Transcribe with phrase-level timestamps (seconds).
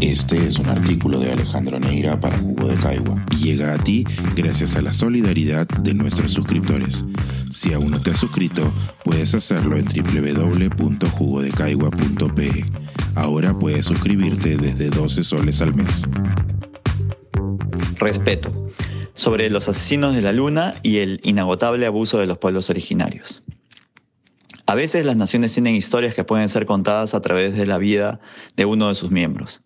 [0.00, 4.04] Este es un artículo de Alejandro Neira para Jugo de Caigua y llega a ti
[4.34, 7.04] gracias a la solidaridad de nuestros suscriptores.
[7.50, 8.70] Si aún no te has suscrito,
[9.04, 12.64] puedes hacerlo en www.jugodecaigua.pe.
[13.14, 16.02] Ahora puedes suscribirte desde 12 soles al mes.
[17.98, 18.52] Respeto.
[19.14, 23.44] Sobre los asesinos de la luna y el inagotable abuso de los pueblos originarios.
[24.74, 28.18] A veces las naciones tienen historias que pueden ser contadas a través de la vida
[28.56, 29.62] de uno de sus miembros.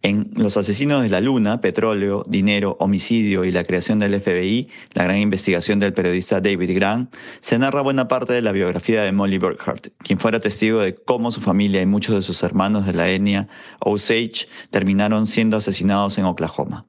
[0.00, 5.04] En Los asesinos de la luna, petróleo, dinero, homicidio y la creación del FBI, la
[5.04, 9.36] gran investigación del periodista David Grant, se narra buena parte de la biografía de Molly
[9.36, 13.10] Burkhardt, quien fuera testigo de cómo su familia y muchos de sus hermanos de la
[13.10, 13.48] etnia
[13.80, 16.86] Osage terminaron siendo asesinados en Oklahoma.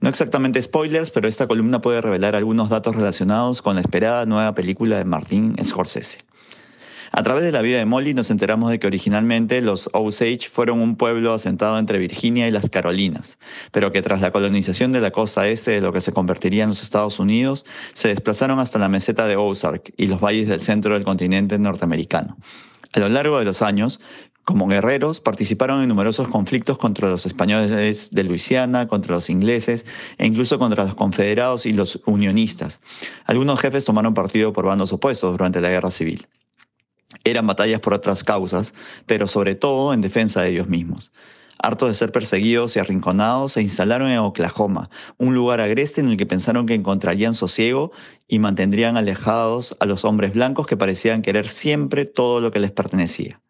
[0.00, 4.56] No exactamente spoilers, pero esta columna puede revelar algunos datos relacionados con la esperada nueva
[4.56, 6.25] película de Martin Scorsese.
[7.18, 10.80] A través de la vida de Molly nos enteramos de que originalmente los Osage fueron
[10.80, 13.38] un pueblo asentado entre Virginia y las Carolinas,
[13.72, 16.68] pero que tras la colonización de la costa este de lo que se convertiría en
[16.68, 17.64] los Estados Unidos,
[17.94, 22.36] se desplazaron hasta la meseta de Ozark y los valles del centro del continente norteamericano.
[22.92, 23.98] A lo largo de los años,
[24.44, 29.86] como guerreros, participaron en numerosos conflictos contra los españoles de Luisiana, contra los ingleses
[30.18, 32.82] e incluso contra los confederados y los unionistas.
[33.24, 36.28] Algunos jefes tomaron partido por bandos opuestos durante la guerra civil.
[37.24, 38.74] Eran batallas por otras causas,
[39.06, 41.12] pero sobre todo en defensa de ellos mismos.
[41.58, 46.16] Hartos de ser perseguidos y arrinconados, se instalaron en Oklahoma, un lugar agreste en el
[46.16, 47.92] que pensaron que encontrarían sosiego
[48.28, 52.72] y mantendrían alejados a los hombres blancos que parecían querer siempre todo lo que les
[52.72, 53.40] pertenecía.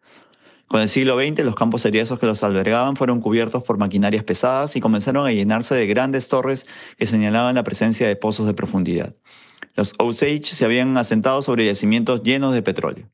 [0.67, 4.75] Con el siglo XX, los campos seriazos que los albergaban fueron cubiertos por maquinarias pesadas
[4.75, 6.65] y comenzaron a llenarse de grandes torres
[6.97, 9.15] que señalaban la presencia de pozos de profundidad.
[9.75, 13.07] Los Osage se habían asentado sobre yacimientos llenos de petróleo.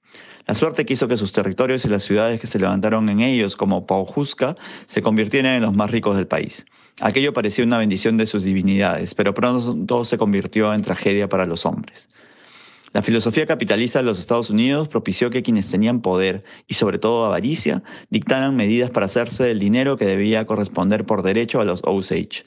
[0.45, 3.85] La suerte quiso que sus territorios y las ciudades que se levantaron en ellos, como
[3.85, 6.65] Paujuska, se convirtieran en los más ricos del país.
[6.99, 11.65] Aquello parecía una bendición de sus divinidades, pero pronto se convirtió en tragedia para los
[11.65, 12.09] hombres.
[12.93, 17.25] La filosofía capitalista de los Estados Unidos propició que quienes tenían poder y sobre todo
[17.25, 22.43] avaricia dictaran medidas para hacerse del dinero que debía corresponder por derecho a los Osage.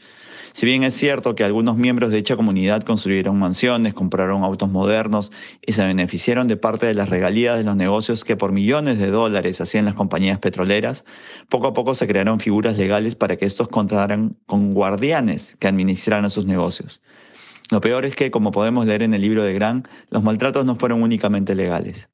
[0.57, 5.31] Si bien es cierto que algunos miembros de dicha comunidad construyeron mansiones, compraron autos modernos
[5.61, 9.09] y se beneficiaron de parte de las regalías de los negocios que por millones de
[9.09, 11.05] dólares hacían las compañías petroleras,
[11.51, 16.31] poco a poco se crearon figuras legales para que estos contaran con guardianes que administraran
[16.31, 17.03] sus negocios.
[17.71, 20.75] Lo peor es que, como podemos leer en el libro de Grant, los maltratos no
[20.75, 22.09] fueron únicamente legales.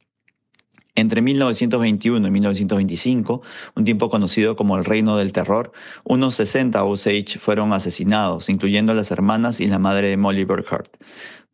[0.94, 3.40] Entre 1921 y 1925,
[3.76, 5.72] un tiempo conocido como el Reino del Terror,
[6.04, 10.94] unos 60 Osage fueron asesinados, incluyendo las hermanas y la madre de Molly Burkhardt.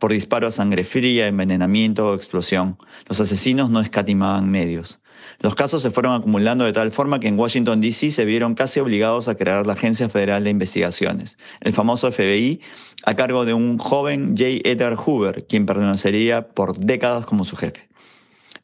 [0.00, 2.78] Por disparo a sangre fría, envenenamiento o explosión,
[3.08, 4.98] los asesinos no escatimaban medios.
[5.38, 8.10] Los casos se fueron acumulando de tal forma que en Washington, D.C.
[8.10, 12.60] se vieron casi obligados a crear la Agencia Federal de Investigaciones, el famoso FBI,
[13.04, 14.68] a cargo de un joven J.
[14.68, 17.87] Edgar Hoover, quien permanecería por décadas como su jefe.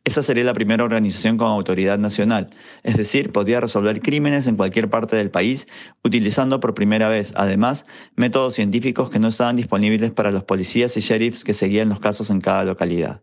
[0.06, 2.50] Esa sería la primera organización con autoridad nacional,
[2.82, 5.66] es decir, podía resolver crímenes en cualquier parte del país
[6.02, 11.00] utilizando por primera vez, además, métodos científicos que no estaban disponibles para los policías y
[11.00, 13.22] sheriffs que seguían los casos en cada localidad.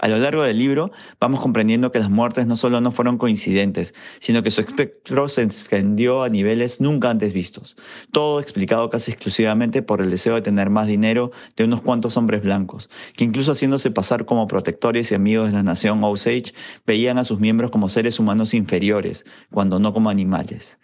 [0.00, 3.94] A lo largo del libro vamos comprendiendo que las muertes no solo no fueron coincidentes,
[4.18, 7.76] sino que su espectro se extendió a niveles nunca antes vistos.
[8.10, 12.42] Todo explicado casi exclusivamente por el deseo de tener más dinero de unos cuantos hombres
[12.42, 16.54] blancos, que incluso haciéndose pasar como protectores y amigos de la nación Osage,
[16.86, 20.78] veían a sus miembros como seres humanos inferiores, cuando no como animales.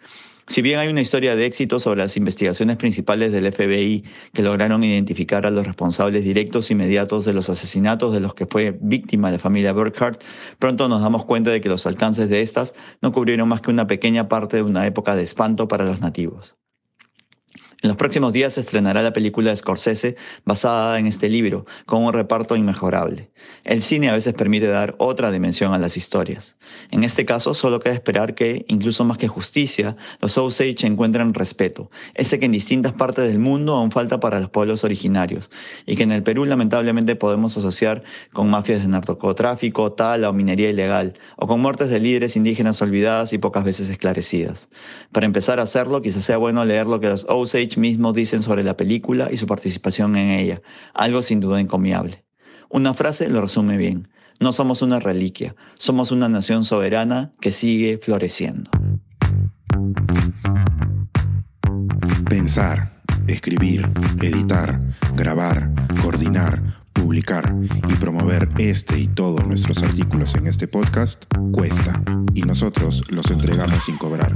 [0.49, 4.81] Si bien hay una historia de éxito sobre las investigaciones principales del FBI que lograron
[4.81, 9.29] identificar a los responsables directos e inmediatos de los asesinatos de los que fue víctima
[9.29, 10.23] la familia Burkhardt,
[10.57, 13.87] pronto nos damos cuenta de que los alcances de estas no cubrieron más que una
[13.87, 16.55] pequeña parte de una época de espanto para los nativos.
[17.83, 20.15] En los próximos días se estrenará la película de Scorsese
[20.45, 23.29] basada en este libro, con un reparto inmejorable.
[23.65, 26.55] El cine a veces permite dar otra dimensión a las historias.
[26.89, 31.91] En este caso, solo queda esperar que, incluso más que justicia, los Osage encuentren respeto,
[32.15, 35.51] ese que en distintas partes del mundo aún falta para los pueblos originarios,
[35.85, 38.01] y que en el Perú lamentablemente podemos asociar
[38.33, 43.33] con mafias de narcotráfico, tala o minería ilegal, o con muertes de líderes indígenas olvidadas
[43.33, 44.67] y pocas veces esclarecidas.
[45.11, 48.63] Para empezar a hacerlo, quizás sea bueno leer lo que los Osage mismos dicen sobre
[48.63, 50.61] la película y su participación en ella,
[50.93, 52.25] algo sin duda encomiable.
[52.69, 54.09] Una frase lo resume bien.
[54.39, 58.69] No somos una reliquia, somos una nación soberana que sigue floreciendo.
[62.29, 63.89] Pensar, escribir,
[64.21, 64.79] editar,
[65.15, 65.71] grabar,
[66.03, 66.61] coordinar,
[66.93, 67.55] publicar
[67.89, 72.03] y promover este y todos nuestros artículos en este podcast cuesta
[72.33, 74.35] y nosotros los entregamos sin cobrar.